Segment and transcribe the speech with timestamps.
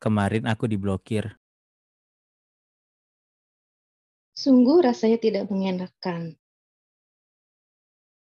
[0.00, 1.36] Kemarin aku diblokir.
[4.32, 6.40] Sungguh rasanya tidak mengenakan.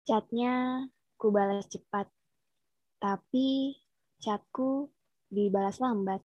[0.10, 0.90] Chatnya
[1.22, 2.10] ku balas cepat,
[2.98, 3.78] tapi
[4.18, 4.90] chatku
[5.30, 6.26] dibalas lambat.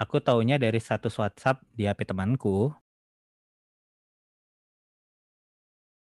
[0.00, 2.72] Aku taunya dari status WhatsApp di HP temanku.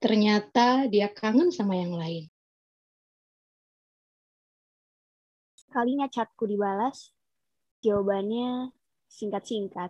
[0.01, 2.32] Ternyata dia kangen sama yang lain.
[5.73, 7.17] Kalinya chatku dibalas,
[7.81, 8.77] jawabannya
[9.09, 9.89] singkat-singkat.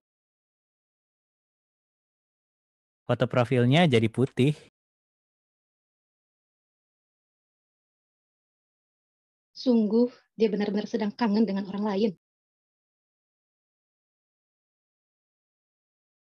[3.02, 4.55] Foto profilnya jadi putih.
[9.50, 10.06] Sungguh,
[10.38, 12.10] dia benar-benar sedang kangen dengan orang lain.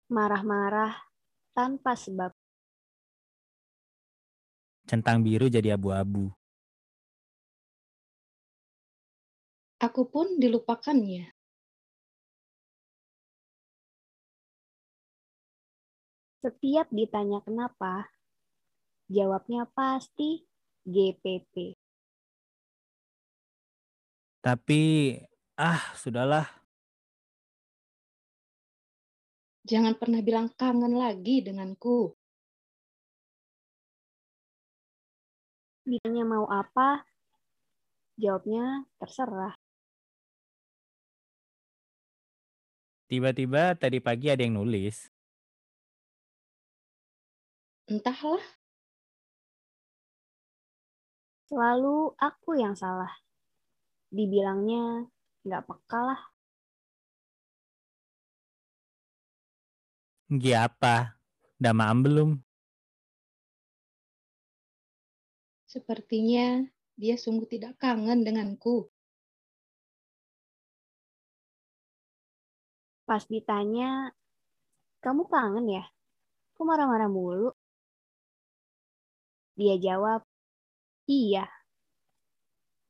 [0.09, 1.05] Marah-marah
[1.53, 2.33] tanpa sebab.
[4.89, 6.33] Centang biru jadi abu-abu.
[9.85, 11.29] Aku pun dilupakannya.
[16.41, 18.09] Setiap ditanya kenapa,
[19.13, 20.49] jawabnya pasti
[20.89, 21.77] GPP.
[24.41, 25.17] Tapi,
[25.61, 26.49] ah, sudahlah.
[29.69, 32.13] Jangan pernah bilang kangen lagi denganku.
[35.85, 37.05] Ditanya mau apa,
[38.17, 39.64] jawabnya terserah.
[43.15, 45.07] Tiba-tiba tadi pagi ada yang nulis.
[47.87, 48.43] Entahlah,
[51.47, 53.15] Selalu aku yang salah.
[54.11, 55.07] Dibilangnya
[55.47, 56.21] nggak peka lah.
[60.35, 61.15] Gi apa?
[61.63, 62.31] Udah maam belum?
[65.75, 66.63] sepertinya
[66.95, 68.94] dia sungguh tidak kangen denganku.
[73.09, 74.17] Pas ditanya,
[75.05, 75.85] kamu kangen ya?
[76.57, 77.53] Kok marah-marah mulu?
[79.59, 80.21] Dia jawab,
[81.09, 81.45] iya.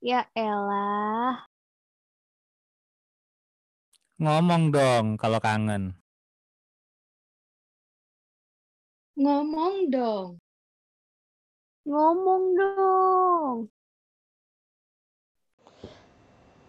[0.04, 1.48] Ya elah,
[4.22, 5.98] Ngomong dong kalau kangen.
[9.18, 10.38] Ngomong dong.
[11.84, 13.73] ngomong dong.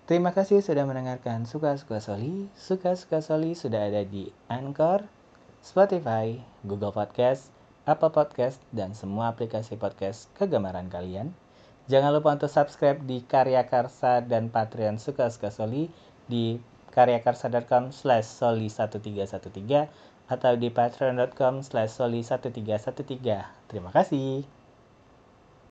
[0.06, 2.46] Terima kasih sudah mendengarkan Suka-Suka Soli.
[2.54, 5.02] Suka-Suka Soli sudah ada di Anchor,
[5.66, 7.50] Spotify, Google Podcast,
[7.90, 11.34] Apple Podcast, dan semua aplikasi podcast kegemaran kalian.
[11.90, 15.90] Jangan lupa untuk subscribe di Karya Karsa dan Patreon Suka-Suka Soli
[16.30, 16.62] di
[16.94, 19.90] karyakarsa.com slash soli1313
[20.30, 23.74] atau di patreon.com slash soli1313.
[23.74, 24.55] Terima kasih.